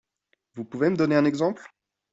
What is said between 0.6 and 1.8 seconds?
pouvez me donner un exemple?